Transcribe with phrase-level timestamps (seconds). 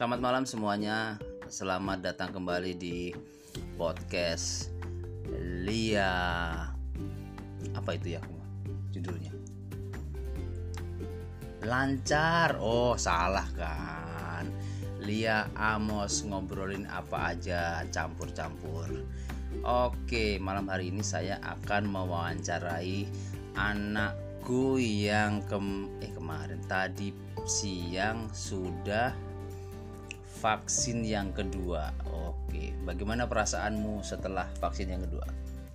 [0.00, 1.20] Selamat malam semuanya.
[1.52, 3.12] Selamat datang kembali di
[3.76, 4.72] podcast
[5.60, 6.08] Lia.
[7.76, 8.24] Apa itu ya
[8.96, 9.28] judulnya?
[11.68, 12.56] Lancar.
[12.64, 14.48] Oh, salah kan.
[15.04, 19.04] Lia Amos ngobrolin apa aja, campur-campur.
[19.68, 23.04] Oke, malam hari ini saya akan mewawancarai
[23.52, 27.12] anakku yang kem eh kemarin tadi
[27.44, 29.28] siang sudah
[30.40, 31.92] vaksin yang kedua.
[32.08, 35.26] Oke, bagaimana perasaanmu setelah vaksin yang kedua?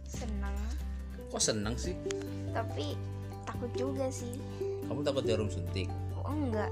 [0.06, 0.54] senang
[1.30, 1.98] Kok seneng sih?
[2.54, 2.96] tapi
[3.44, 4.40] takut juga sih
[4.88, 5.90] Kamu takut jarum suntik?
[6.16, 6.72] oh enggak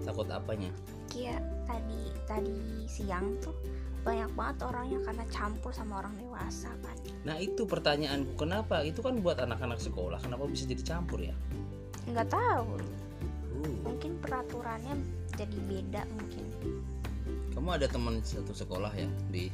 [0.00, 0.70] Takut apanya?
[1.10, 2.56] kayak tadi tadi
[2.88, 3.52] siang tuh
[4.00, 8.80] banyak banget orang yang karena campur sama orang dewasa kan Nah itu pertanyaanku, kenapa?
[8.80, 11.34] Itu kan buat anak-anak sekolah, kenapa bisa jadi campur ya?
[12.08, 12.80] nggak tahu
[13.60, 14.96] Uh, mungkin peraturannya
[15.36, 16.48] jadi beda mungkin
[17.60, 19.52] kamu ada teman satu sekolah yang di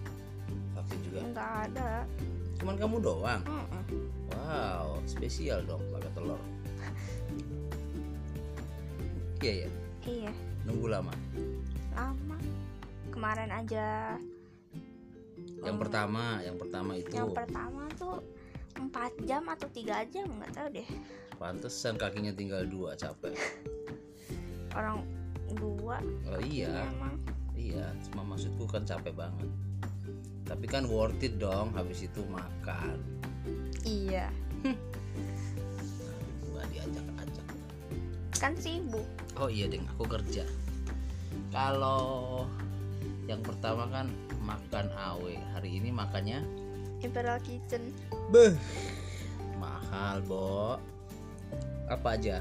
[0.79, 1.27] vaksin juga?
[1.27, 2.07] nggak ada
[2.57, 3.43] Cuman kamu doang?
[3.43, 3.83] Mm-mm.
[4.31, 6.39] Wow, spesial dong pakai telur.
[9.43, 9.71] Iya ya,
[10.07, 11.11] iya nunggu lama.
[11.93, 12.39] lama
[13.11, 14.15] kemarin aja
[15.61, 15.83] Yang Hmm.
[15.83, 18.23] pertama, yang pertama itu yang pertama tuh
[18.79, 20.89] empat jam atau tiga jam nggak tahu deh
[21.37, 23.35] pantesan kakinya tinggal dua capek.
[24.73, 25.03] orang
[25.53, 27.19] dua Oh iya, emang
[27.67, 27.87] iya.
[28.09, 29.51] Cuma maksudku kan capek banget.
[30.47, 33.03] Tapi kan worth it dong habis itu makan.
[33.87, 34.31] iya
[36.47, 37.47] Nggak diajak-ajak.
[38.39, 39.07] kan sibuk
[39.37, 40.49] Oh iya deng, aku kerja.
[41.53, 42.47] Kalau
[43.29, 44.09] yang pertama kan
[44.41, 45.35] makan awe.
[45.53, 46.41] Hari ini makannya
[47.05, 47.93] Imperial Kitchen
[48.33, 48.57] Beh.
[49.61, 50.81] Mahal, Bo.
[51.87, 52.41] Apa aja?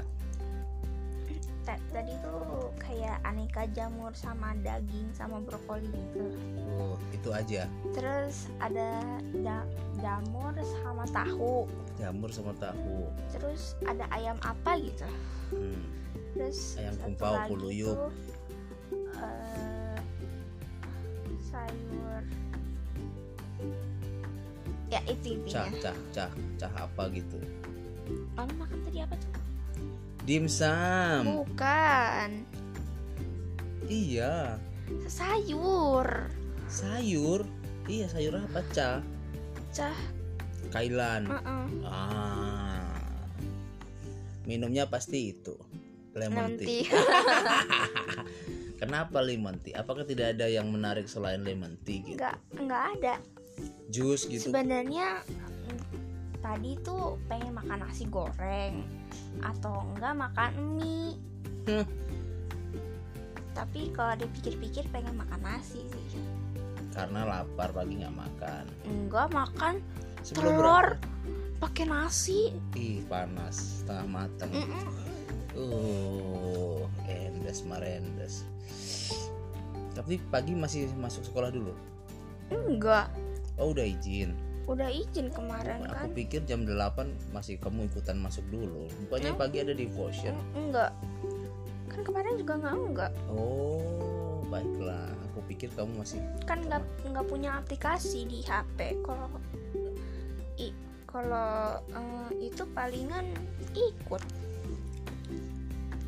[1.66, 6.30] Ta- tadi tuh kayak aneka jamur sama daging sama brokoli gitu
[6.78, 7.66] Oh, itu aja.
[7.90, 9.02] terus ada
[9.34, 9.66] da-
[9.98, 11.66] jamur sama tahu
[11.98, 13.10] Jamur sama tahu.
[13.34, 15.08] terus ada ayam apa gitu
[15.50, 15.82] Hmm.
[16.32, 18.10] terus Ayam kumpau, tuh,
[19.16, 19.98] eh,
[21.42, 22.22] sayur
[24.86, 27.42] ya itu Cah, cah, cah, cah apa gitu.
[28.36, 29.30] lalu makan tadi apa tuh
[30.26, 31.46] Dimsum.
[31.46, 32.42] bukan
[33.86, 34.58] Iya.
[35.06, 36.26] sayur
[36.66, 37.46] Sayur.
[37.86, 38.98] Iya, sayur apa, cah?
[39.70, 39.94] cah
[40.74, 41.30] Kailan.
[41.30, 41.64] uh-uh.
[41.86, 42.90] Ah.
[44.50, 45.54] Minumnya pasti itu.
[46.18, 46.90] Lemon tea.
[48.82, 49.78] Kenapa lemon tea?
[49.78, 52.18] Apakah tidak ada yang menarik selain lemon tea gitu?
[52.18, 53.14] nggak nggak ada
[53.88, 54.50] Jus gitu.
[54.50, 55.22] sebenarnya
[56.38, 58.84] tadi tuh pengen makan nasi goreng
[59.40, 61.14] atau enggak makan mie
[61.66, 61.82] Hmm.
[63.50, 66.22] tapi kalau dipikir-pikir pengen makan nasi sih
[66.94, 68.64] Karena lapar pagi nggak makan.
[68.86, 69.74] enggak makan
[70.22, 70.86] Sebelum telur
[71.58, 74.48] pakai nasi ih panas, setengah matang.
[74.48, 74.84] Mm-mm.
[75.58, 78.46] Uh, endes marendes.
[79.92, 81.74] Tapi pagi masih masuk sekolah dulu.
[82.48, 83.10] enggak
[83.56, 84.36] Oh udah izin.
[84.66, 86.74] Udah izin kemarin Aku kan pikir jam 8
[87.30, 88.90] masih kamu ikutan masuk dulu.
[89.06, 89.38] Bukannya Hmm?
[89.38, 90.34] pagi ada devotion.
[90.52, 90.90] Mm, enggak
[91.86, 93.80] kan kemarin juga enggak enggak Oh
[94.46, 95.06] baiklah.
[95.28, 96.18] Aku pikir kamu masih.
[96.42, 99.28] kan nggak nggak punya aplikasi di HP kalau
[100.56, 100.74] i
[101.04, 101.52] kalau
[101.86, 103.26] eh, itu palingan
[103.72, 104.22] ikut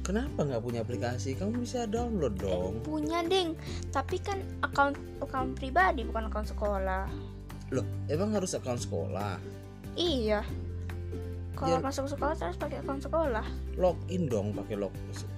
[0.00, 1.36] Kenapa nggak punya aplikasi?
[1.36, 2.80] Kamu bisa download Eh, dong.
[2.80, 3.52] punya ding
[3.90, 7.04] tapi kan account account pribadi bukan account sekolah
[7.70, 9.36] Loh, emang harus akun sekolah?
[9.92, 10.40] iya
[11.52, 11.82] kalau Ya.
[11.82, 13.42] masuk sekolah terus pakai account sekolah
[13.74, 14.94] Login dong pakai log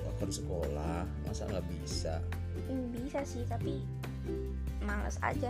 [0.06, 1.08] akun sekolah.
[1.24, 2.20] Masa nggak bisa?
[2.68, 3.80] Hmm, bisa sih tapi
[4.80, 5.48] males aja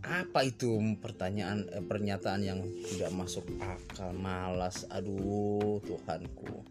[0.00, 4.08] Apa itu pertanyaan eh, pernyataan yang tidak masuk akal?
[4.10, 4.88] Malas.
[4.88, 6.64] Aduh, Tuhanku.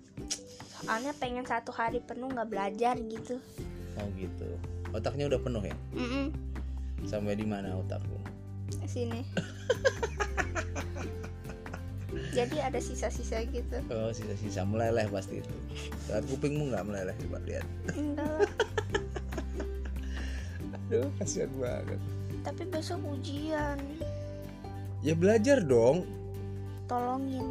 [0.78, 3.38] soalnya pengen satu hari penuh nggak belajar gitu
[3.96, 4.50] Oh gitu.
[4.90, 5.78] Otaknya udah penuh ya?
[5.94, 6.34] Mm-mm,
[7.04, 8.18] Sampai di mana otakku?
[8.86, 9.22] Sini
[12.32, 15.56] jadi ada sisa-sisa gitu Oh sisa-sisa meleleh pasti itu.
[16.06, 17.66] Saat kupingmu nggak meleleh coba lihat.
[17.98, 18.46] enggak.
[20.88, 22.00] Aduh kasihan banget.
[22.46, 23.76] tapi besok ujian
[25.02, 26.06] Ya belajar dong.
[26.88, 27.44] tolongin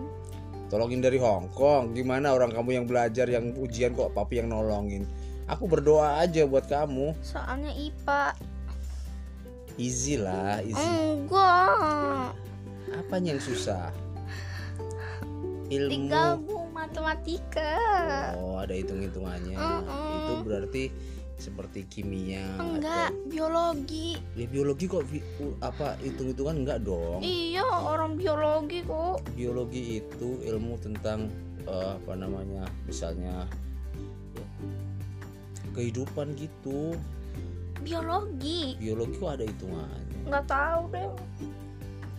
[0.66, 1.94] Tolongin dari Hong Kong.
[1.94, 5.06] Gimana orang kamu yang belajar yang ujian kok papi yang nolongin?
[5.46, 7.14] Aku berdoa aja buat kamu.
[7.22, 8.34] soalnya IPA
[9.76, 10.80] Easy lah, easy.
[10.80, 12.32] enggak
[12.88, 13.92] Apanya yang susah?
[15.66, 15.90] Ilmu.
[15.90, 17.74] digabung matematika
[18.38, 19.58] Oh, ada hitung-hitungannya.
[19.58, 20.14] Mm-mm.
[20.16, 20.84] Itu berarti
[21.36, 25.04] seperti kimia enggak biologi atau ya, biologi kok
[25.36, 31.28] u- apa hitung-hitungan enggak dong iya orang biologi kok biologi itu ilmu tentang
[31.68, 33.44] eh, apa namanya misalnya
[34.32, 34.46] ya,
[35.76, 36.96] kehidupan gitu
[37.86, 38.74] biologi.
[38.82, 40.02] Biologi kok ada hitungannya?
[40.26, 41.06] Nggak tahu deh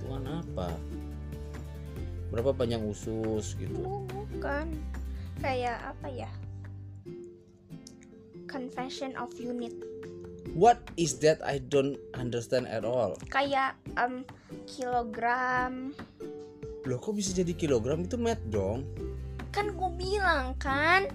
[0.08, 0.72] hitungan apa?
[2.32, 4.08] Berapa panjang usus gitu?
[4.08, 4.72] Bukan.
[5.44, 6.32] Kayak apa ya?
[8.48, 9.76] Conversion of unit.
[10.56, 13.20] What is that I don't understand at all?
[13.28, 14.24] Kayak em,
[14.64, 15.92] kilogram.
[16.88, 18.08] Loh kok bisa jadi kilogram?
[18.08, 18.88] Itu met dong.
[19.52, 21.12] Kan gue bilang kan?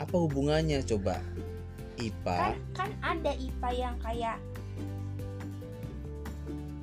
[0.00, 1.20] Apa hubungannya coba
[2.00, 4.38] IPA kan ada IPA yang kayak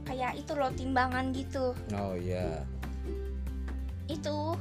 [0.06, 1.78] kayak itu loh timbangan gitu.
[1.94, 2.66] Oh ya
[4.10, 4.58] itu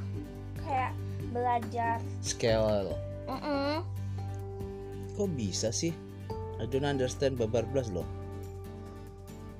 [0.61, 0.93] kayak
[1.33, 1.97] belajar.
[2.21, 2.93] Scale.
[3.29, 3.85] Mm-mm.
[5.19, 5.91] kok bisa sih?
[6.62, 8.06] I don't understand babar belas loh.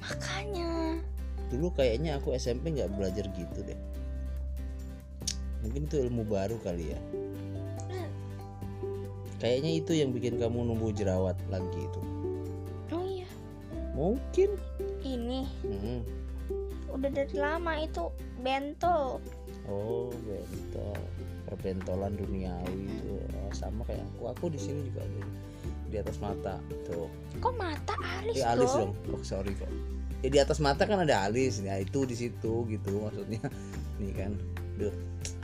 [0.05, 1.03] Makanya.
[1.51, 3.77] Dulu kayaknya aku SMP nggak belajar gitu deh.
[5.65, 7.01] Mungkin itu ilmu baru kali ya
[9.39, 12.01] kayaknya itu yang bikin kamu numbuh jerawat lagi itu.
[12.91, 13.29] Oh iya.
[13.95, 14.51] Mungkin.
[15.03, 15.47] Ini.
[15.65, 16.01] Mm-mm.
[16.89, 18.11] udah dari lama itu
[18.43, 19.23] bentol.
[19.71, 20.99] Oh bentol.
[21.49, 23.17] Perbentolan duniawi itu.
[23.39, 24.23] Oh, sama kayak aku.
[24.37, 25.23] Aku di sini juga ada
[25.89, 26.55] di atas mata.
[26.85, 27.09] Tuh.
[27.41, 29.17] Kok mata alis, eh alis dong dong.
[29.17, 29.71] Oh sorry kok.
[30.21, 31.63] Ya di atas mata kan ada alis.
[31.63, 33.41] Ya itu di situ gitu maksudnya.
[34.03, 34.33] Nih kan.
[34.79, 34.95] Duh,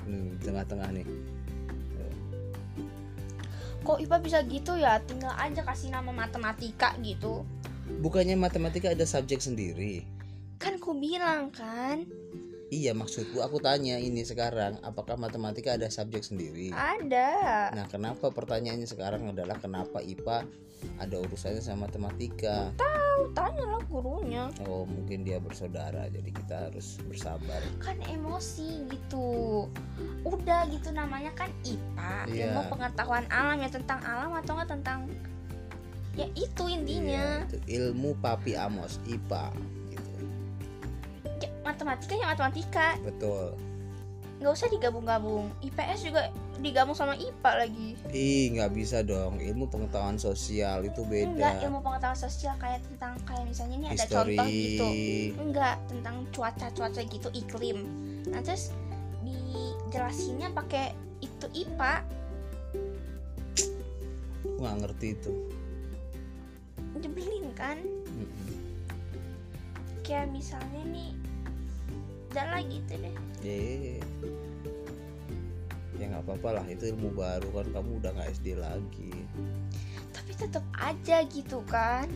[0.06, 1.06] nih, tengah-tengah nih
[3.84, 4.96] kok IPA bisa gitu ya?
[5.04, 7.44] Tinggal aja kasih nama matematika gitu.
[8.00, 10.08] Bukannya matematika ada subjek sendiri?
[10.56, 12.08] Kan ku bilang kan
[12.72, 16.72] iya maksudku aku tanya ini sekarang apakah matematika ada subjek sendiri?
[16.72, 17.72] Ada.
[17.75, 20.46] Nah kenapa pertanyaannya sekarang adalah kenapa IPA
[21.00, 22.72] ada urusannya sama matematika?
[22.76, 24.50] Tahu tanyalah gurunya.
[24.69, 27.61] Oh mungkin dia bersaudara jadi kita harus bersabar.
[27.81, 29.66] Kan emosi gitu.
[30.25, 32.44] Udah gitu namanya kan IPA Iya.
[32.52, 34.99] ilmu pengetahuan alam ya tentang alam atau enggak tentang
[36.14, 37.43] ya itu intinya.
[37.43, 39.50] Iya, itu ilmu papi amos IPA
[41.75, 42.88] matematika ya matematika.
[43.03, 43.59] Betul.
[44.38, 45.50] Nggak usah digabung-gabung.
[45.62, 46.31] IPS juga
[46.62, 47.88] digabung sama IPA lagi.
[48.15, 49.43] Ih nggak bisa dong.
[49.43, 54.06] Ilmu pengetahuan sosial itu enggak beda ilmu pengetahuan sosial kayak tentang kayak misalnya ini ada
[54.06, 54.37] history.
[54.38, 54.88] contoh gitu.
[55.43, 57.79] Enggak tentang cuaca-cuaca gitu iklim.
[58.31, 58.71] Nah terus
[59.26, 61.94] dijelasinnya pakai itu IPA
[64.61, 65.32] nggak ngerti itu.
[66.94, 67.79] Nyebelin kan?
[68.15, 68.53] Mm-mm.
[70.05, 71.17] kayak misalnya nih
[72.34, 73.14] udah lah gitu deh.
[73.46, 74.02] Eh,
[75.94, 79.14] ya nggak apa-apa lah itu ilmu baru kan kamu udah nggak SD lagi.
[80.10, 82.10] Tapi tetap aja gitu kan.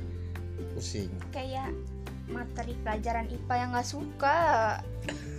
[0.75, 1.07] Pusing.
[1.31, 1.71] Kayak
[2.27, 4.41] materi pelajaran IPA yang nggak suka.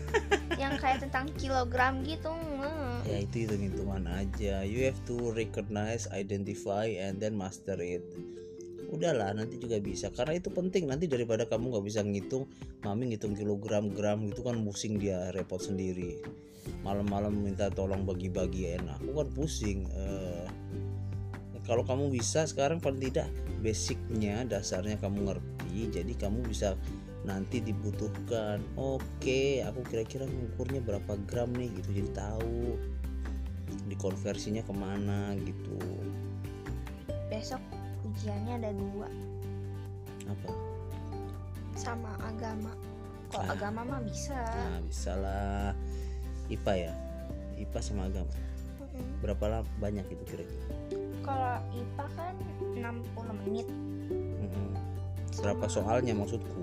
[0.57, 3.05] Yang kayak tentang kilogram gitu nggak.
[3.05, 4.65] ya itu hitung hitungan aja.
[4.65, 8.01] You have to recognize identify and then master it
[8.89, 10.09] udahlah nanti juga bisa.
[10.09, 12.49] Karena itu penting nanti daripada kamu nggak bisa ngitung
[12.81, 16.19] mami ngitung kilogram gram gitu kan pusing dia repot sendiri.
[16.83, 19.01] Malam-malam minta tolong bagi-bagi enak.
[19.05, 20.47] Aku kan pusing Eh,
[21.69, 23.29] kalau kamu bisa sekarang paling tidak
[23.61, 26.73] basicnya dasarnya kamu ngerti jadi kamu bisa
[27.29, 28.57] nanti dibutuhkan.
[28.73, 31.89] Oke aku kira-kira ngukurnya berapa gram nih gitu.
[31.93, 32.73] Jadi tahu
[33.85, 35.77] dikonversinya ke mana gitu.
[37.29, 37.61] Besok
[38.19, 39.07] ujiannya ada dua.
[40.27, 40.49] Apa?
[41.71, 42.75] Sama agama.
[43.31, 43.55] Kalau Ah.
[43.55, 44.35] agama mah bisa.
[44.35, 45.71] Nah bisa lah
[46.51, 46.93] IPA ya?
[47.55, 48.27] IPA sama agama?
[48.83, 49.23] Mm-mm.
[49.23, 50.75] berapa lama banyak itu kira-kira?
[51.23, 52.35] Kalau IPA kan
[52.75, 53.67] 60 menit.
[54.11, 54.69] Mm-mm.
[55.39, 56.59] berapa Sama- soalnya maksudku?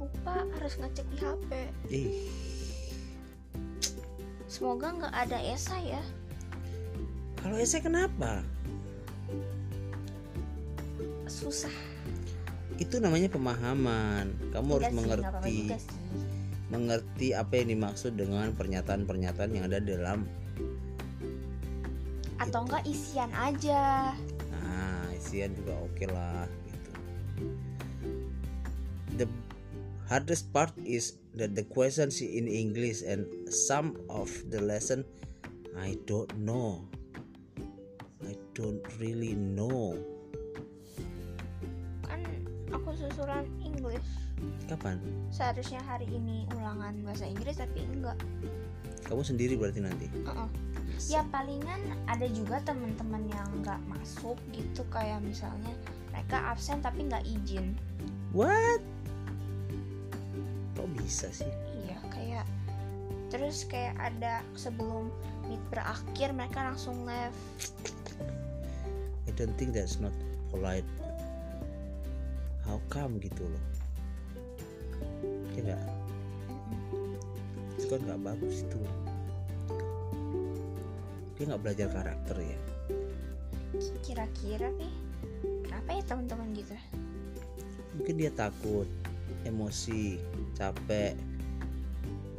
[0.00, 1.50] Lupa harus ngecek di HP
[1.90, 2.08] ih.
[4.46, 6.02] Semoga nggak ada esai ya.
[7.36, 8.40] Kalau esai kenapa
[11.42, 11.74] susah
[12.78, 15.58] itu namanya pemahaman kamu harus Enggak sih, mengerti
[16.72, 20.24] mengerti apa yang dimaksud dengan pernyataan-pernyataan yang ada dalam
[22.40, 22.64] atau Gitu.
[22.66, 23.82] enggak isian aja
[24.50, 26.90] Nah, isian juga oke lah gitu.
[29.20, 29.26] The
[30.08, 35.04] hardest part is that the questions in English and some of the lesson
[35.72, 36.84] I don't know.
[38.22, 39.96] I don't really know.
[42.72, 44.04] Aku susulan English.
[44.66, 44.98] Kapan?
[45.30, 48.18] Seharusnya hari ini ulangan bahasa Inggris tapi enggak.
[49.06, 50.06] Kamu sendiri berarti nanti?
[50.24, 50.48] Uh-uh.
[50.92, 51.18] Bisa.
[51.18, 55.72] ya palingan ada juga teman-teman yang nggak masuk gitu kayak misalnya
[56.12, 57.74] mereka absen tapi nggak izin.
[58.36, 58.80] What?
[60.76, 61.48] Kok bisa sih?
[61.82, 62.46] Iya kayak
[63.32, 65.08] terus kayak ada sebelum
[65.48, 67.36] meet berakhir mereka langsung left.
[69.24, 70.12] I don't think that's not
[70.52, 70.84] polite
[72.72, 73.64] how come gitu loh.
[75.52, 75.82] Ya nggak?
[76.48, 77.76] Mm-mm.
[77.76, 78.80] itu kan nggak bagus itu.
[81.36, 82.58] Dia nggak belajar karakter ya?
[84.00, 84.94] Kira-kira nih
[85.68, 86.72] kenapa ya teman-teman gitu?
[88.00, 88.88] Mungkin dia takut
[89.44, 90.16] emosi
[90.56, 91.12] capek.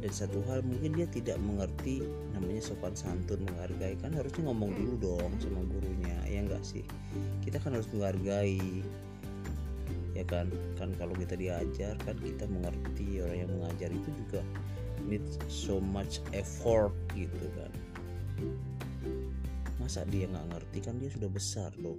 [0.02, 3.94] Dan satu hal mungkin dia tidak mengerti namanya sopan santun menghargai.
[4.02, 4.78] Kan harusnya ngomong Hmm.
[4.82, 6.82] dulu dong sama gurunya ya enggak sih?
[7.40, 8.82] Kita kan harus menghargai
[10.14, 10.46] ya kan
[10.78, 14.40] kan kalau kita diajar kan kita mengerti orang yang mengajar itu juga
[15.10, 17.72] need so much effort gitu kan.
[19.82, 20.78] Masa dia nggak ngerti?
[20.80, 21.98] Kan dia sudah besar dong.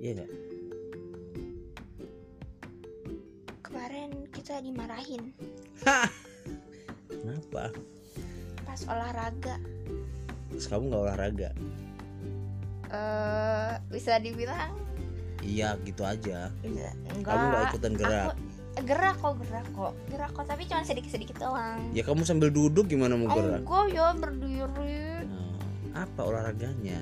[0.00, 0.32] Iya nggak?
[3.62, 5.30] Kemarin kita dimarahin.
[7.06, 7.70] Kenapa?
[8.64, 9.60] Pas olahraga.
[10.50, 11.50] Terus kamu nggak olahraga?
[12.92, 14.74] Eh bisa dibilang
[15.42, 16.48] iya gitu aja.
[16.62, 18.32] Enggak kamu nggak ikutan gerak.
[18.32, 18.40] Aku-
[18.82, 19.92] gerak kok gerak kok.
[20.08, 21.92] Gerak kok tapi cuma sedikit-sedikit doang.
[21.92, 23.60] Ya kamu sambil duduk gimana mau gerak?
[23.60, 24.98] Enggak ya berdiri.
[25.92, 27.00] Nah, apa olahraganya?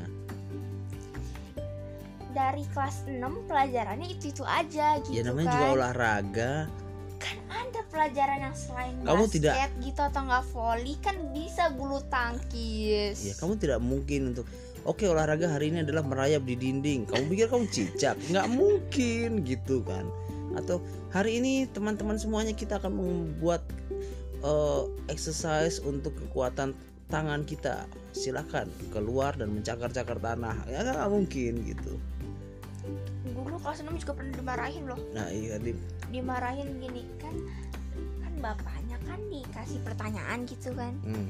[2.30, 5.54] Dari kelas 6 pelajarannya itu-itu aja gitu ya namanya kan.
[5.54, 6.52] juga olahraga.
[7.20, 11.98] Kan ada pelajaran yang selain Kamu basket tidak- gitu atau enggak volley kan bisa bulu
[12.06, 13.18] tangkis.
[13.20, 14.46] Ya kamu tidak mungkin untuk
[14.84, 17.08] oke olahraga hari ini adalah merayap di dinding.
[17.08, 18.16] Kamu pikir kamu cicak?
[18.30, 20.08] Nggak mungkin gitu kan.
[20.56, 20.82] Atau
[21.14, 23.62] hari ini teman-teman semuanya kita akan membuat
[24.42, 24.82] eh,
[25.12, 26.74] exercise untuk kekuatan
[27.10, 27.84] tangan kita.
[28.14, 30.56] Silakan keluar dan mencakar-cakar tanah.
[30.70, 31.94] Ya kan nggak mungkin gitu.
[33.30, 35.00] Dulu kelas 6 juga pernah dimarahin loh.
[35.12, 35.76] Nah iya di
[36.10, 37.34] dimarahin gini kan
[38.24, 40.94] kan bapaknya kan dikasih pertanyaan gitu kan.
[41.04, 41.28] Hmm.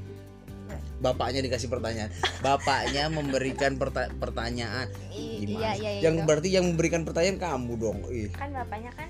[1.00, 2.10] Bapaknya dikasih pertanyaan.
[2.38, 4.86] Bapaknya memberikan perta- pertanyaan.
[5.10, 5.58] I- Gimana?
[5.58, 6.26] iya iya iya yang itu.
[6.28, 7.98] berarti yang memberikan pertanyaan kamu dong.
[8.08, 9.08] Ih, kan bapaknya kan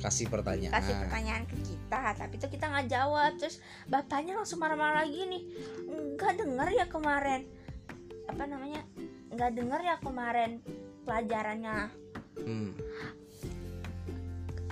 [0.00, 0.76] kasih pertanyaan.
[0.76, 5.42] kasih pertanyaan ke kita tapi itu kita nggak jawab terus bapaknya langsung marah-marah lagi nih
[6.16, 7.40] nggak denger ya kemarin
[8.24, 8.80] apa namanya
[9.32, 10.50] nggak denger ya kemarin
[11.04, 11.88] pelajarannya
[12.40, 12.72] Hmm.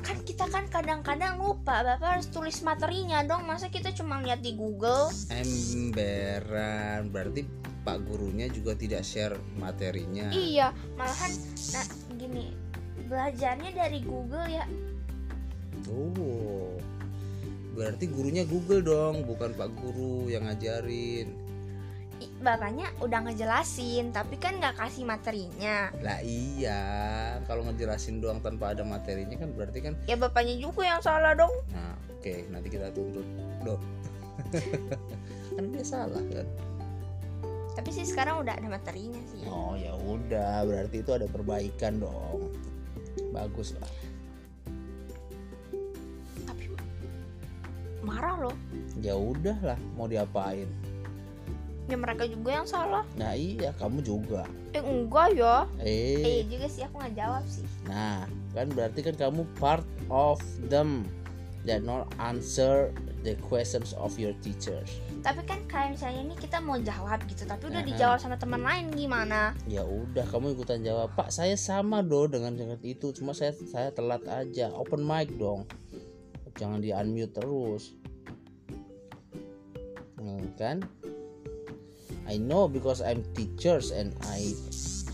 [0.09, 4.57] Kan kita kan kadang-kadang lupa bapak harus tulis materinya dong masa kita cuma lihat di
[4.57, 7.13] Google Emberan.
[7.13, 7.45] Berarti
[7.85, 10.33] Pak gurunya juga tidak share materinya.
[10.33, 11.33] iya malahan
[11.77, 11.87] nah
[12.17, 12.57] gini
[13.05, 14.65] belajarnya dari Google ya
[15.87, 16.75] Oh.
[17.79, 21.31] Berarti gurunya Google dong, bukan Pak guru yang ngajarin.
[22.39, 26.81] Bapaknya udah ngejelasin tapi kan nggak kasih materinya Lah iya,
[27.51, 31.51] kalau ngejelasin doang tanpa ada materinya kan berarti kan ya bapaknya juga yang salah dong
[31.75, 33.27] Nah, oke, nanti kita tuntut.
[33.67, 33.81] Loh.
[35.59, 36.47] kan dia salah kan?
[37.75, 42.51] tapi sih sekarang udah ada materinya sih Oh, ya udah, berarti itu ada perbaikan dong.
[43.31, 43.87] Bagus lah.
[46.43, 46.71] tapi
[48.03, 48.57] marah loh
[48.99, 50.67] Ya udahlah, mau diapain?
[51.89, 54.45] Ya mereka juga yang salah Nah, iya, kamu juga.
[54.71, 59.17] eh enggak ya eh Eh, juga sih aku nggak jawab sih nah, kan berarti kan
[59.17, 60.37] kamu part of
[60.69, 61.09] them
[61.65, 65.01] that not answer the questions of your teachers.
[65.19, 67.89] tapi kan kayak misalnya ini kita mau jawab gitu tapi udah Aha.
[67.89, 71.11] dijawab sama teman lain gimana Ya udah, kamu ikutan jawab.
[71.13, 74.71] Pak, saya sama do dengan dengan itu, cuma saya saya telat aja.
[74.71, 75.67] Open mic dong.
[76.55, 77.93] Jangan di unmute terus.
[80.17, 80.87] Hmm, kan?
[82.29, 85.09] I know because I'm teachers and I sh-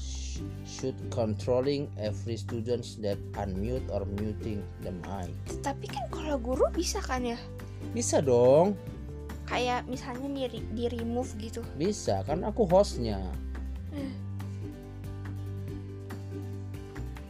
[0.66, 5.30] should controlling every students that unmute or muting the mic.
[5.62, 7.38] tapi kan kalau guru bisa kan ya
[7.94, 8.74] Bisa dong,
[9.46, 13.22] kayak misalnya di, di remove gitu bisa kan aku hostnya.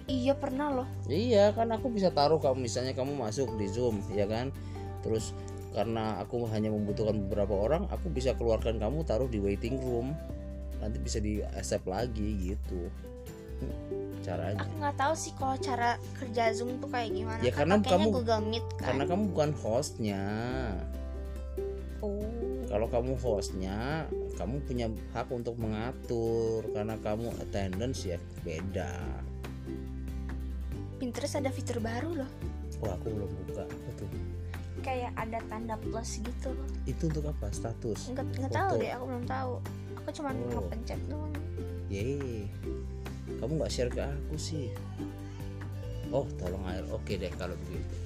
[0.05, 4.25] iya pernah loh Iya kan aku bisa taruh kamu misalnya kamu masuk di Zoom ya
[4.25, 4.49] kan.
[5.05, 5.37] Terus
[5.75, 10.15] karena aku hanya membutuhkan beberapa orang, aku bisa keluarkan kamu taruh di waiting room.
[10.79, 12.87] Nanti bisa di accept lagi gitu.
[13.59, 14.63] Hmm, Caranya.
[14.63, 18.43] aku nggak tahu sih kalau cara kerja zoom tuh kayak gimana Ya, karena kamu- Google
[18.43, 20.23] Meet kan Karena kamu bukan hostnya.
[22.01, 22.23] oh
[22.65, 26.67] Kalau kamu hostnya, kamu punya hak untuk mengatur.
[26.75, 28.91] Karena kamu attendance ya beda.
[30.99, 32.31] Pinterest ada fitur baru loh
[32.83, 34.09] wah aku belum buka betul
[34.85, 36.53] kayak ada tanda plus gitu
[36.85, 39.53] itu untuk apa status nggak nggak tahu deh aku belum tahu
[39.97, 40.61] aku cuma Oh.
[40.61, 41.33] ngepencet doang
[41.93, 42.49] Yeay,
[43.39, 44.73] kamu nggak share ke aku sih.
[46.11, 46.83] Oh, tolong air.
[46.91, 47.97] Oke deh kalau begitu.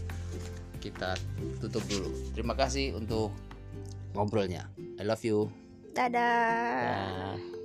[0.83, 1.15] Kita
[1.63, 2.11] tutup dulu.
[2.35, 3.33] Terima kasih untuk
[4.13, 4.67] ngobrolnya.
[4.99, 5.49] I love you.
[5.95, 7.58] dadah Dah.